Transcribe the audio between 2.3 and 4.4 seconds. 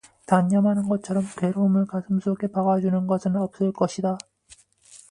박아 주는 것은 없을 것이다.